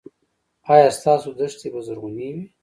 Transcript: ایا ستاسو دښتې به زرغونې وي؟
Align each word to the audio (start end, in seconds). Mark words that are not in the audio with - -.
ایا 0.73 0.87
ستاسو 0.97 1.29
دښتې 1.39 1.67
به 1.73 1.79
زرغونې 1.87 2.29
وي؟ 2.35 2.43